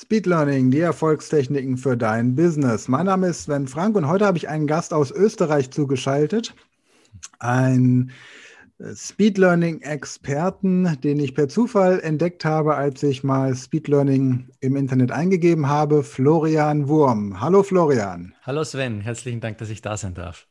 [0.00, 2.86] Speed Learning, die Erfolgstechniken für dein Business.
[2.86, 6.54] Mein Name ist Sven Frank und heute habe ich einen Gast aus Österreich zugeschaltet.
[7.40, 8.12] Ein
[8.78, 14.46] äh, Speed Learning Experten, den ich per Zufall entdeckt habe, als ich mal Speed Learning
[14.60, 17.40] im Internet eingegeben habe, Florian Wurm.
[17.40, 18.36] Hallo Florian.
[18.42, 20.46] Hallo Sven, herzlichen Dank, dass ich da sein darf.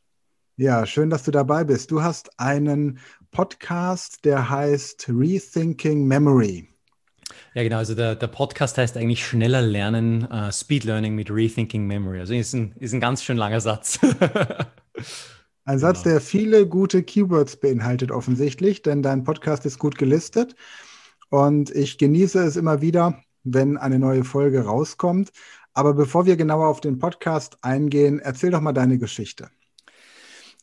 [0.58, 1.90] Ja, schön, dass du dabei bist.
[1.92, 3.00] Du hast einen
[3.32, 6.68] Podcast, der heißt Rethinking Memory.
[7.54, 7.78] Ja, genau.
[7.78, 12.20] Also der, der Podcast heißt eigentlich Schneller Lernen, uh, Speed Learning mit Rethinking Memory.
[12.20, 14.00] Also ist ein, ist ein ganz schön langer Satz.
[15.66, 16.14] ein Satz, genau.
[16.14, 20.56] der viele gute Keywords beinhaltet, offensichtlich, denn dein Podcast ist gut gelistet.
[21.30, 25.32] Und ich genieße es immer wieder, wenn eine neue Folge rauskommt.
[25.74, 29.50] Aber bevor wir genauer auf den Podcast eingehen, erzähl doch mal deine Geschichte.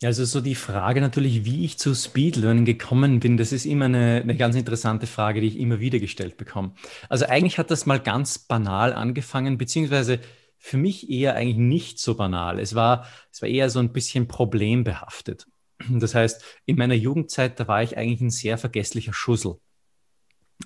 [0.03, 3.87] Also so die Frage natürlich, wie ich zu Speed Learning gekommen bin, das ist immer
[3.87, 6.75] eine, eine ganz interessante Frage, die ich immer wieder gestellt bekomme.
[7.09, 10.21] Also eigentlich hat das mal ganz banal angefangen, beziehungsweise
[10.59, 12.59] für mich eher eigentlich nicht so banal.
[12.59, 15.46] Es war, es war eher so ein bisschen problembehaftet.
[15.91, 19.57] Das heißt, in meiner Jugendzeit, da war ich eigentlich ein sehr vergesslicher Schussel.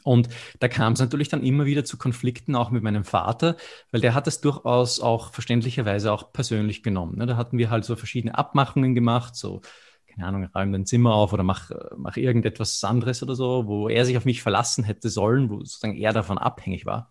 [0.02, 0.28] Und
[0.60, 3.56] da kam es natürlich dann immer wieder zu Konflikten, auch mit meinem Vater,
[3.90, 7.16] weil der hat das durchaus auch verständlicherweise auch persönlich genommen.
[7.18, 7.26] Ne?
[7.26, 9.60] Da hatten wir halt so verschiedene Abmachungen gemacht, so,
[10.06, 14.04] keine Ahnung, räum dein Zimmer auf oder mach, mach irgendetwas anderes oder so, wo er
[14.04, 17.10] sich auf mich verlassen hätte sollen, wo sozusagen er davon abhängig war.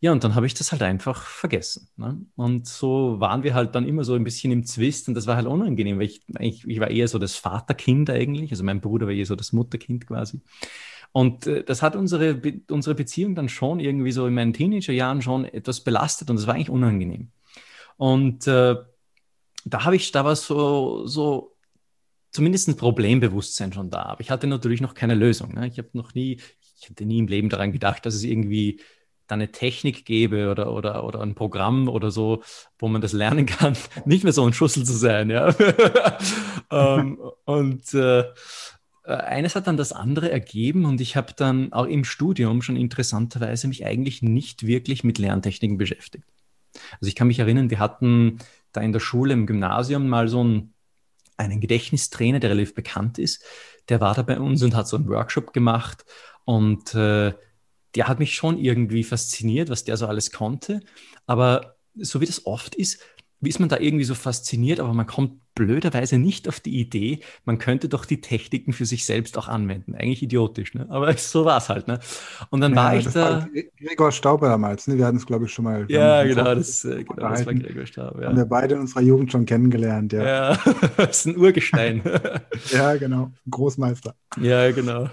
[0.00, 1.88] Ja, und dann habe ich das halt einfach vergessen.
[1.96, 2.20] Ne?
[2.36, 5.34] Und so waren wir halt dann immer so ein bisschen im Zwist und das war
[5.34, 9.06] halt unangenehm, weil ich, ich, ich war eher so das Vaterkind eigentlich, also mein Bruder
[9.06, 10.40] war eher so das Mutterkind quasi.
[11.10, 15.44] Und äh, das hat unsere, unsere Beziehung dann schon irgendwie so in meinen Teenagerjahren schon
[15.44, 17.32] etwas belastet und das war eigentlich unangenehm.
[17.96, 18.76] Und äh,
[19.64, 21.56] da habe ich, da war so, so
[22.30, 24.02] zumindest ein Problembewusstsein schon da.
[24.02, 25.54] Aber ich hatte natürlich noch keine Lösung.
[25.54, 25.66] Ne?
[25.66, 26.40] Ich habe noch nie,
[26.80, 28.80] ich hatte nie im Leben daran gedacht, dass es irgendwie
[29.28, 32.42] da eine Technik gäbe oder, oder, oder ein Programm oder so,
[32.78, 35.30] wo man das lernen kann, nicht mehr so ein Schussel zu sein.
[35.30, 35.54] Ja?
[36.72, 41.86] ähm, und äh, äh, eines hat dann das andere ergeben und ich habe dann auch
[41.86, 46.24] im Studium schon interessanterweise mich eigentlich nicht wirklich mit Lerntechniken beschäftigt.
[46.92, 48.38] Also ich kann mich erinnern, wir hatten
[48.72, 50.74] da in der Schule im Gymnasium mal so einen,
[51.36, 53.44] einen Gedächtnistrainer, der relativ bekannt ist.
[53.88, 56.04] Der war da bei uns und hat so einen Workshop gemacht
[56.44, 57.32] und äh,
[57.98, 60.80] der hat mich schon irgendwie fasziniert, was der so alles konnte.
[61.26, 63.00] Aber so wie das oft ist,
[63.40, 67.18] wie ist man da irgendwie so fasziniert, aber man kommt blöderweise nicht auf die Idee,
[67.44, 69.96] man könnte doch die Techniken für sich selbst auch anwenden.
[69.96, 70.86] Eigentlich idiotisch, ne?
[70.88, 71.88] aber so war es halt.
[71.88, 71.98] Ne?
[72.50, 73.42] Und dann ja, war ich da.
[73.42, 74.96] War Gregor Stauber damals, ne?
[74.96, 75.84] wir hatten es, glaube ich, schon mal.
[75.88, 78.22] Ja, genau das, äh, genau das, war Gregor Stauber.
[78.22, 78.28] Ja.
[78.28, 80.12] Haben wir beide in unserer Jugend schon kennengelernt.
[80.12, 80.58] Ja, ja
[80.96, 82.02] das ist ein Urgestein.
[82.70, 83.32] ja, genau.
[83.50, 84.14] Großmeister.
[84.40, 85.10] Ja, genau.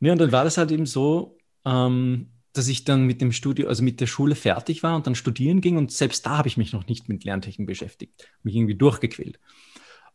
[0.00, 3.68] Ja, und dann war das halt eben so, ähm, dass ich dann mit dem Studio,
[3.68, 6.56] also mit der Schule fertig war und dann studieren ging und selbst da habe ich
[6.56, 9.40] mich noch nicht mit Lerntechnik beschäftigt, mich irgendwie durchgequält.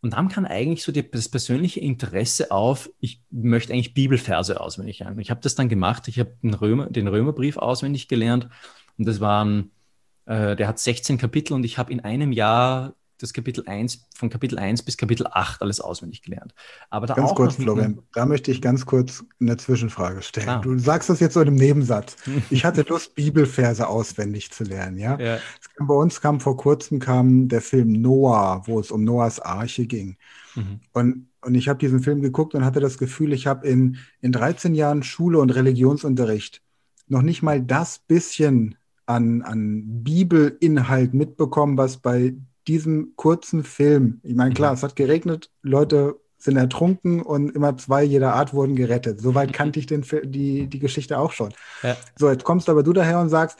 [0.01, 5.19] Und dann kann eigentlich so das persönliche Interesse auf, ich möchte eigentlich Bibelverse auswendig lernen.
[5.19, 8.47] Ich habe das dann gemacht, ich habe den, Römer, den Römerbrief auswendig gelernt
[8.97, 9.71] und das waren,
[10.25, 14.29] äh, der hat 16 Kapitel und ich habe in einem Jahr das Kapitel 1, von
[14.29, 16.53] Kapitel 1 bis Kapitel 8 alles auswendig gelernt.
[16.89, 20.49] Aber da ganz auch kurz, Florian, da möchte ich ganz kurz eine Zwischenfrage stellen.
[20.49, 20.59] Ah.
[20.59, 22.15] Du sagst das jetzt so in einem Nebensatz.
[22.49, 25.19] Ich hatte Lust, Bibelverse auswendig zu lernen, ja?
[25.19, 25.37] ja.
[25.77, 30.17] Bei uns kam vor kurzem kam der Film Noah, wo es um Noahs Arche ging.
[30.55, 30.79] Mhm.
[30.93, 34.31] Und, und ich habe diesen Film geguckt und hatte das Gefühl, ich habe in, in
[34.31, 36.61] 13 Jahren Schule und Religionsunterricht
[37.07, 38.75] noch nicht mal das bisschen
[39.05, 42.35] an, an Bibelinhalt mitbekommen, was bei
[42.69, 44.77] diesem kurzen Film, ich meine, klar, mhm.
[44.77, 49.19] es hat geregnet, Leute sind ertrunken und immer zwei jeder Art wurden gerettet.
[49.19, 51.51] Soweit kannte ich den, die, die Geschichte auch schon.
[51.83, 51.97] Ja.
[52.17, 53.59] So, jetzt kommst aber du daher und sagst,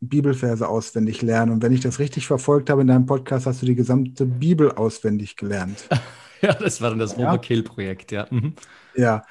[0.00, 1.52] Bibelverse auswendig lernen.
[1.52, 4.72] Und wenn ich das richtig verfolgt habe in deinem Podcast, hast du die gesamte Bibel
[4.72, 5.88] auswendig gelernt.
[6.42, 7.16] ja, das war dann das.
[7.16, 8.26] Overkill-Projekt, ja.
[8.30, 8.54] Mhm.
[8.96, 9.22] Ja.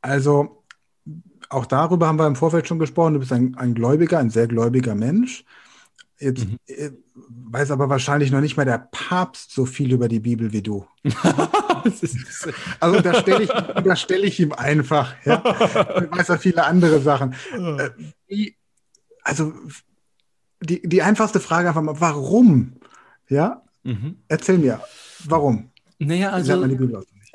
[0.00, 0.64] Also,
[1.50, 3.14] auch darüber haben wir im Vorfeld schon gesprochen.
[3.14, 5.44] Du bist ein, ein Gläubiger, ein sehr gläubiger Mensch.
[6.18, 6.58] Jetzt mhm.
[6.66, 10.62] Äh, weiß aber wahrscheinlich noch nicht mal der Papst so viel über die Bibel wie
[10.62, 10.86] du.
[12.80, 15.14] also da stelle ich, unterstelle ich ihm einfach.
[15.24, 15.36] Ja.
[15.36, 17.34] Er weiß ja viele andere Sachen.
[17.52, 17.90] Äh,
[18.28, 18.56] wie,
[19.22, 19.52] also
[20.62, 22.76] die, die einfachste Frage einfach mal, warum?
[23.28, 23.62] Ja?
[23.82, 24.16] Mhm.
[24.28, 24.80] Erzähl mir,
[25.24, 25.70] warum?
[25.98, 26.52] Naja, also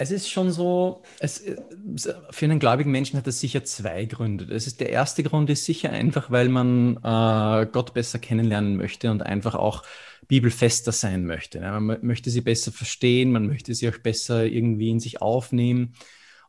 [0.01, 1.43] es ist schon so, es,
[2.31, 4.47] für einen gläubigen Menschen hat das sicher zwei Gründe.
[4.47, 9.11] Das ist, der erste Grund ist sicher einfach, weil man äh, Gott besser kennenlernen möchte
[9.11, 9.83] und einfach auch
[10.27, 11.59] bibelfester sein möchte.
[11.59, 15.93] Man möchte sie besser verstehen, man möchte sie auch besser irgendwie in sich aufnehmen.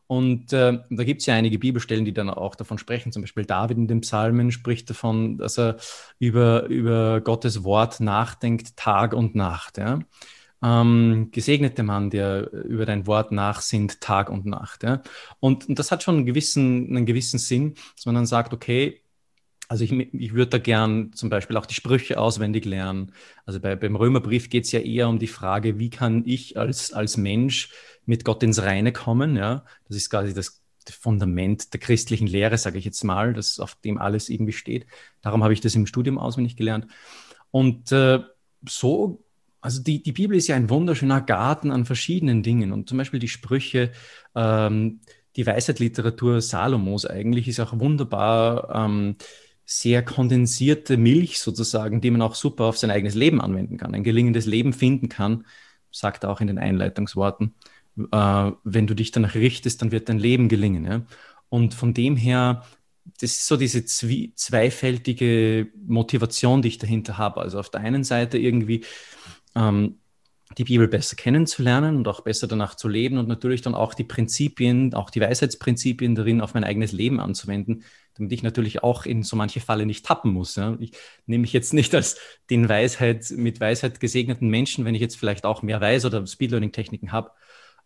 [0.07, 3.11] Und äh, da gibt es ja einige Bibelstellen, die dann auch davon sprechen.
[3.11, 5.77] Zum Beispiel David in den Psalmen spricht davon, dass er
[6.19, 9.77] über, über Gottes Wort nachdenkt, Tag und Nacht.
[9.77, 9.99] Ja?
[10.63, 14.83] Ähm, gesegnete Mann, der über dein Wort nachsinnt, Tag und Nacht.
[14.83, 15.01] Ja?
[15.39, 19.01] Und, und das hat schon einen gewissen, einen gewissen Sinn, dass man dann sagt, okay,
[19.67, 23.11] also ich, ich würde da gern zum Beispiel auch die Sprüche auswendig lernen.
[23.45, 26.93] Also bei, beim Römerbrief geht es ja eher um die Frage, wie kann ich als,
[26.93, 27.71] als Mensch
[28.05, 29.35] mit Gott ins Reine kommen.
[29.35, 29.65] Ja?
[29.87, 33.97] Das ist quasi das Fundament der christlichen Lehre, sage ich jetzt mal, das auf dem
[33.97, 34.85] alles irgendwie steht.
[35.21, 36.87] Darum habe ich das im Studium auswendig gelernt.
[37.51, 38.19] Und äh,
[38.67, 39.22] so,
[39.63, 42.73] also die, die Bibel ist ja ein wunderschöner Garten an verschiedenen Dingen.
[42.73, 43.91] Und zum Beispiel die Sprüche,
[44.35, 44.99] ähm,
[45.37, 48.75] die Weisheitsliteratur Salomos eigentlich ist auch wunderbar.
[48.75, 49.15] Ähm,
[49.65, 54.03] sehr kondensierte Milch sozusagen, die man auch super auf sein eigenes Leben anwenden kann, ein
[54.03, 55.45] gelingendes Leben finden kann,
[55.91, 57.55] sagt er auch in den Einleitungsworten.
[58.11, 60.83] Äh, wenn du dich danach richtest, dann wird dein Leben gelingen.
[60.83, 61.05] Ja?
[61.47, 62.65] Und von dem her,
[63.21, 67.39] das ist so diese zwie zweifältige Motivation, die ich dahinter habe.
[67.39, 68.83] Also auf der einen Seite irgendwie
[69.55, 69.99] ähm,
[70.57, 74.03] die Bibel besser kennenzulernen und auch besser danach zu leben und natürlich dann auch die
[74.03, 77.83] Prinzipien, auch die Weisheitsprinzipien darin auf mein eigenes Leben anzuwenden,
[78.15, 80.55] damit ich natürlich auch in so manche Falle nicht tappen muss.
[80.55, 80.77] Ja.
[80.79, 80.91] Ich
[81.25, 82.17] nehme mich jetzt nicht als
[82.49, 87.11] den Weisheit, mit Weisheit gesegneten Menschen, wenn ich jetzt vielleicht auch mehr weiß oder Speedlearning-Techniken
[87.11, 87.31] habe,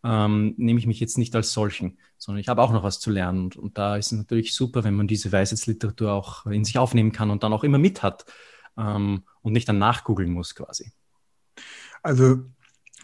[0.03, 3.09] ähm, nehme ich mich jetzt nicht als solchen, sondern ich habe auch noch was zu
[3.09, 3.45] lernen.
[3.45, 7.11] Und, und, da ist es natürlich super, wenn man diese Weisheitsliteratur auch in sich aufnehmen
[7.11, 8.25] kann und dann auch immer mit hat
[8.77, 10.91] ähm, und nicht dann nachgoogeln muss quasi.
[12.07, 12.39] Also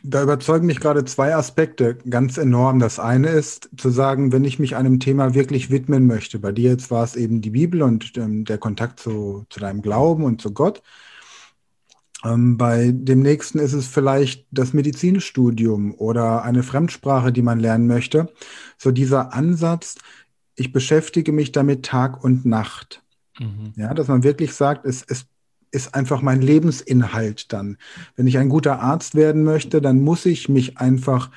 [0.01, 2.79] da überzeugen mich gerade zwei Aspekte ganz enorm.
[2.79, 6.71] Das eine ist zu sagen, wenn ich mich einem Thema wirklich widmen möchte, bei dir
[6.71, 10.41] jetzt war es eben die Bibel und ähm, der Kontakt zu, zu deinem Glauben und
[10.41, 10.81] zu Gott.
[12.23, 17.87] Ähm, bei dem nächsten ist es vielleicht das Medizinstudium oder eine Fremdsprache, die man lernen
[17.87, 18.31] möchte.
[18.77, 19.95] So dieser Ansatz,
[20.55, 23.03] ich beschäftige mich damit Tag und Nacht.
[23.37, 23.73] Mhm.
[23.75, 25.25] Ja, dass man wirklich sagt, es, es
[25.73, 27.77] ist einfach mein Lebensinhalt dann.
[28.15, 31.31] Wenn ich ein guter Arzt werden möchte, dann muss ich mich einfach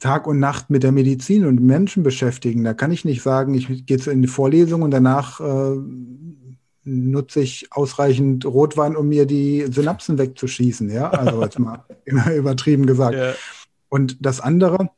[0.00, 2.62] Tag und Nacht mit der Medizin und Menschen beschäftigen.
[2.62, 5.76] Da kann ich nicht sagen, ich gehe in die Vorlesung und danach äh,
[6.84, 10.90] nutze ich ausreichend Rotwein, um mir die Synapsen wegzuschießen.
[10.90, 13.16] Ja, also jetzt mal immer übertrieben gesagt.
[13.16, 13.32] Ja.
[13.88, 14.90] Und das andere,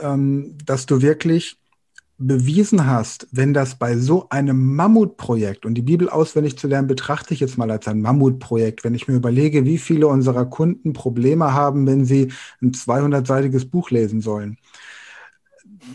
[0.00, 1.58] ähm, dass du wirklich
[2.26, 7.34] bewiesen hast, wenn das bei so einem Mammutprojekt, und die Bibel auswendig zu lernen, betrachte
[7.34, 11.52] ich jetzt mal als ein Mammutprojekt, wenn ich mir überlege, wie viele unserer Kunden Probleme
[11.52, 14.58] haben, wenn sie ein 200-seitiges Buch lesen sollen.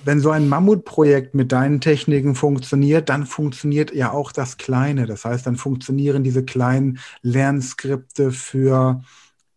[0.04, 5.06] Wenn so ein Mammutprojekt mit deinen Techniken funktioniert, dann funktioniert ja auch das Kleine.
[5.06, 9.02] Das heißt, dann funktionieren diese kleinen Lernskripte für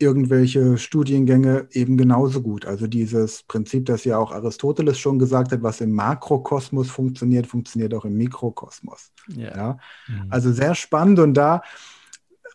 [0.00, 2.64] irgendwelche Studiengänge eben genauso gut.
[2.64, 7.94] Also dieses Prinzip, das ja auch Aristoteles schon gesagt hat, was im Makrokosmos funktioniert, funktioniert
[7.94, 9.12] auch im Mikrokosmos.
[9.36, 9.56] Yeah.
[9.56, 9.78] Ja?
[10.08, 10.26] Mhm.
[10.30, 11.62] Also sehr spannend und da,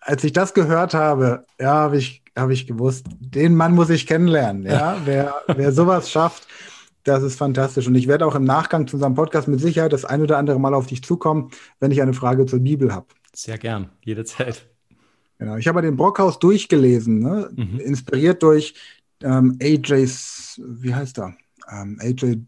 [0.02, 4.08] als ich das gehört habe, ja, habe ich, habe ich gewusst, den Mann muss ich
[4.08, 4.64] kennenlernen.
[4.64, 6.48] Ja, wer, wer sowas schafft,
[7.04, 7.88] das ist fantastisch.
[7.88, 10.60] Und ich werde auch im Nachgang zu unserem Podcast mit Sicherheit das ein oder andere
[10.60, 13.08] Mal auf dich zukommen, wenn ich eine Frage zur Bibel habe.
[13.34, 14.68] Sehr gern, jederzeit.
[15.38, 15.58] Genau.
[15.58, 17.50] Ich habe den Brockhaus durchgelesen, ne?
[17.56, 17.80] mhm.
[17.80, 18.74] inspiriert durch
[19.22, 21.36] ähm, AJ's, wie heißt er?
[21.70, 22.40] Ähm, AJ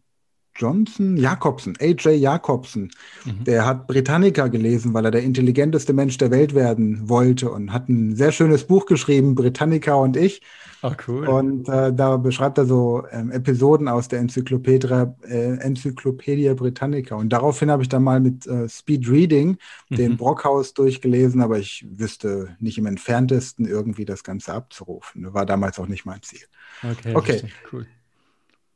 [0.58, 2.92] Johnson, Jakobsen, AJ Jakobsen.
[3.26, 3.44] Mhm.
[3.44, 7.88] Der hat Britannica gelesen, weil er der intelligenteste Mensch der Welt werden wollte und hat
[7.88, 10.42] ein sehr schönes Buch geschrieben, Britannica und ich.
[10.82, 11.28] Ach, cool.
[11.28, 14.88] Und äh, da beschreibt er so ähm, Episoden aus der Enzyklopädie,
[15.24, 17.16] äh, Enzyklopädie Britannica.
[17.16, 19.58] Und daraufhin habe ich dann mal mit äh, Speed Reading
[19.90, 19.96] mhm.
[19.96, 25.34] den Brockhaus durchgelesen, aber ich wüsste nicht im entferntesten irgendwie das Ganze abzurufen.
[25.34, 26.46] War damals auch nicht mein Ziel.
[26.84, 27.44] Okay, okay.
[27.72, 27.88] cool.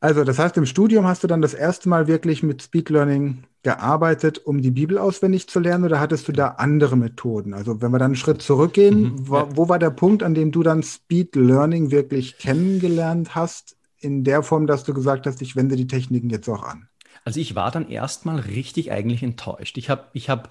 [0.04, 3.44] Also, das heißt, im Studium hast du dann das erste Mal wirklich mit Speed Learning
[3.62, 7.54] gearbeitet, um die Bibel auswendig zu lernen, oder hattest du da andere Methoden?
[7.54, 10.52] Also, wenn wir dann einen Schritt zurückgehen, mhm, wo, wo war der Punkt, an dem
[10.52, 15.56] du dann Speed Learning wirklich kennengelernt hast, in der Form, dass du gesagt hast, ich
[15.56, 16.88] wende die Techniken jetzt auch an?
[17.24, 19.78] Also, ich war dann erstmal richtig eigentlich enttäuscht.
[19.78, 20.50] Ich habe, ich habe,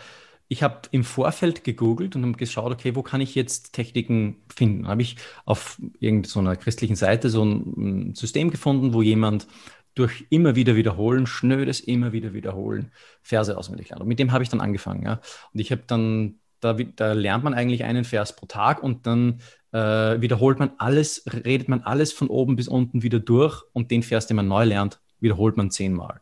[0.52, 4.88] ich habe im Vorfeld gegoogelt und habe geschaut, okay, wo kann ich jetzt Techniken finden?
[4.88, 5.14] Habe ich
[5.45, 9.47] auf irgendeiner christlichen Seite so ein System gefunden, wo jemand
[9.95, 12.90] durch immer wieder wiederholen, schnödes immer wieder wiederholen,
[13.23, 14.02] Verse auswendig lernt.
[14.02, 15.04] Und mit dem habe ich dann angefangen.
[15.04, 15.21] Ja.
[15.54, 19.42] Und ich habe dann, da, da, lernt man eigentlich einen Vers pro Tag und dann
[19.71, 24.02] äh, wiederholt man alles, redet man alles von oben bis unten wieder durch und den
[24.02, 26.21] Vers, den man neu lernt, wiederholt man zehnmal.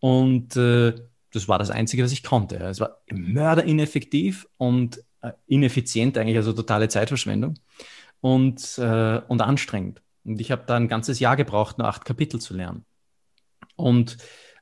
[0.00, 0.94] Und äh,
[1.36, 2.56] das war das Einzige, was ich konnte.
[2.56, 7.54] Es war mörderineffektiv und äh, ineffizient eigentlich, also totale Zeitverschwendung
[8.20, 10.02] und, äh, und anstrengend.
[10.24, 12.84] Und ich habe da ein ganzes Jahr gebraucht, nur acht Kapitel zu lernen.
[13.76, 14.16] Und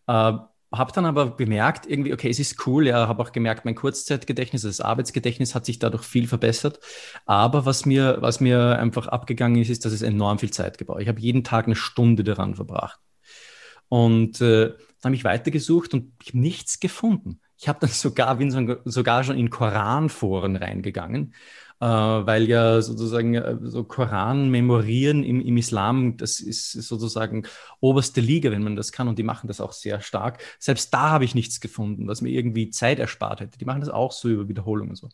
[0.06, 0.32] äh,
[0.76, 4.62] habe dann aber bemerkt, irgendwie, okay, es ist cool, ja, habe auch gemerkt, mein Kurzzeitgedächtnis,
[4.62, 6.80] das Arbeitsgedächtnis hat sich dadurch viel verbessert.
[7.26, 11.00] Aber was mir, was mir einfach abgegangen ist, ist, dass es enorm viel Zeit gebraucht.
[11.00, 12.98] Ich habe jeden Tag eine Stunde daran verbracht.
[13.88, 14.72] Und äh,
[15.04, 17.40] dann habe ich weitergesucht und ich habe nichts gefunden.
[17.58, 18.50] Ich habe dann sogar, bin
[18.84, 21.34] sogar schon in Koranforen reingegangen
[21.80, 27.46] äh, weil ja sozusagen äh, so Koran memorieren im, im Islam, das ist sozusagen
[27.80, 30.42] oberste Liga, wenn man das kann und die machen das auch sehr stark.
[30.58, 33.58] Selbst da habe ich nichts gefunden, was mir irgendwie Zeit erspart hätte.
[33.58, 35.08] Die machen das auch so über Wiederholung und so.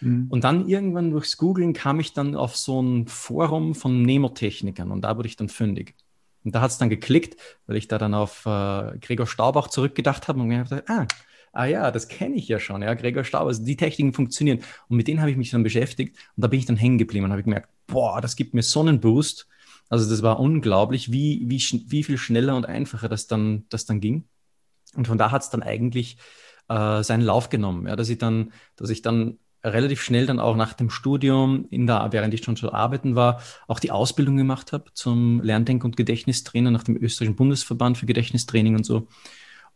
[0.00, 0.26] Mhm.
[0.28, 5.02] Und dann irgendwann durchs Googlen kam ich dann auf so ein Forum von Nemotechnikern und
[5.02, 5.94] da wurde ich dann fündig.
[6.44, 10.28] Und da hat es dann geklickt, weil ich da dann auf äh, Gregor Staubach zurückgedacht
[10.28, 11.06] habe und mir gedacht, ah,
[11.52, 14.60] ah ja, das kenne ich ja schon, ja, Gregor Staub, also die Techniken funktionieren.
[14.88, 17.24] Und mit denen habe ich mich dann beschäftigt und da bin ich dann hängen geblieben
[17.24, 19.48] und habe gemerkt, boah, das gibt mir so einen Boost.
[19.88, 24.00] Also das war unglaublich, wie, wie, wie viel schneller und einfacher das dann, das dann
[24.00, 24.24] ging.
[24.94, 26.18] Und von da hat es dann eigentlich
[26.68, 30.56] äh, seinen Lauf genommen, ja, dass ich dann, dass ich dann relativ schnell dann auch
[30.56, 34.72] nach dem Studium, in der, während ich schon zu arbeiten war, auch die Ausbildung gemacht
[34.72, 39.08] habe zum Lerndenk- und Gedächtnistrainer nach dem österreichischen Bundesverband für Gedächtnistraining und so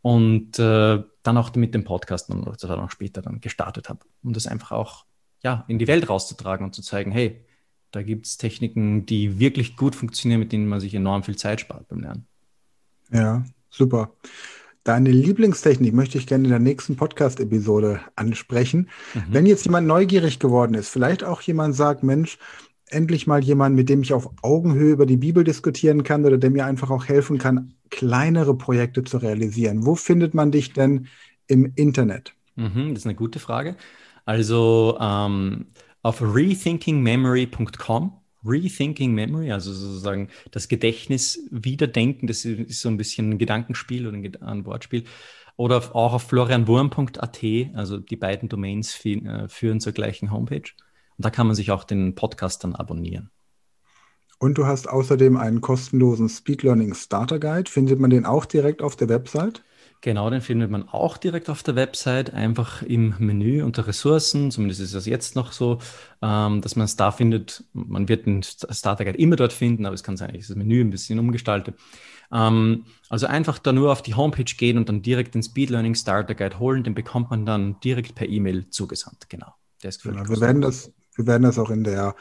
[0.03, 4.47] und äh, dann auch mit dem Podcast dann noch später dann gestartet habe, um das
[4.47, 5.05] einfach auch
[5.43, 7.45] ja, in die Welt rauszutragen und zu zeigen, hey,
[7.91, 11.61] da gibt es Techniken, die wirklich gut funktionieren, mit denen man sich enorm viel Zeit
[11.61, 12.27] spart beim Lernen.
[13.11, 14.13] Ja, super.
[14.89, 18.89] Deine Lieblingstechnik möchte ich gerne in der nächsten Podcast-Episode ansprechen.
[19.13, 19.23] Mhm.
[19.29, 22.39] Wenn jetzt jemand neugierig geworden ist, vielleicht auch jemand sagt, Mensch,
[22.87, 26.49] endlich mal jemand, mit dem ich auf Augenhöhe über die Bibel diskutieren kann oder der
[26.49, 29.85] mir einfach auch helfen kann, kleinere Projekte zu realisieren.
[29.85, 31.09] Wo findet man dich denn
[31.49, 32.33] im Internet?
[32.57, 33.77] Mhm, das ist eine gute Frage.
[34.25, 35.67] Also ähm,
[36.01, 38.15] auf rethinkingmemory.com.
[38.49, 44.47] Rethinking Memory, also sozusagen das Gedächtnis wiederdenken, das ist so ein bisschen ein Gedankenspiel oder
[44.47, 45.05] ein Wortspiel.
[45.57, 50.71] Oder auch auf florianwurm.at, also die beiden Domains äh, führen zur gleichen Homepage.
[51.17, 53.31] Und da kann man sich auch den Podcast dann abonnieren.
[54.39, 57.69] Und du hast außerdem einen kostenlosen Speed Learning Starter Guide.
[57.69, 59.65] Findet man den auch direkt auf der Website?
[60.01, 64.53] Genau, den findet man auch direkt auf der Website, einfach im Menü unter Ressourcen.
[64.53, 65.79] Zumindest ist das jetzt noch so,
[66.23, 67.65] ähm, dass man es da findet.
[67.73, 70.57] Man wird den Starter Guide immer dort finden, aber es kann sein, dass ich das
[70.57, 71.75] Menü ein bisschen umgestalte.
[72.33, 75.97] Ähm, also einfach da nur auf die Homepage gehen und dann direkt den Speed Learning
[75.97, 76.85] Starter Guide holen.
[76.85, 79.29] Den bekommt man dann direkt per E-Mail zugesandt.
[79.29, 79.53] Genau.
[79.83, 82.15] Der ist genau, wir werden das wir werden das auch in der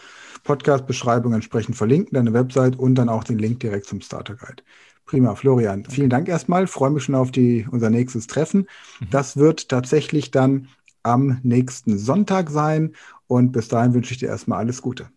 [0.44, 4.64] Podcast-Beschreibung entsprechend verlinken, deine Website und dann auch den Link direkt zum Starter Guide.
[5.08, 5.86] Prima, Florian.
[5.86, 6.68] Vielen Dank erstmal.
[6.68, 8.68] Freue mich schon auf die, unser nächstes Treffen.
[9.00, 9.08] Mhm.
[9.10, 10.68] Das wird tatsächlich dann
[11.02, 12.94] am nächsten Sonntag sein.
[13.26, 15.10] Und bis dahin wünsche ich dir erstmal alles Gute.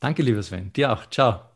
[0.00, 0.72] Danke, lieber Sven.
[0.72, 1.10] Dir auch.
[1.10, 1.51] Ciao.